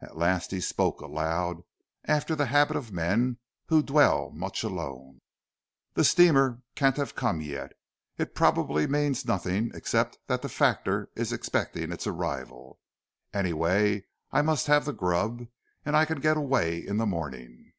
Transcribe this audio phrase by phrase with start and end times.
[0.00, 1.62] At last he spoke aloud,
[2.04, 5.20] after the habit of men who dwell much alone.
[5.94, 7.74] "The steamer can't have come yet.
[8.18, 12.80] It probably means nothing except that the factor is expecting its arrival.
[13.32, 15.46] Anyway I must have the grub,
[15.84, 17.72] and I can get away in the morning."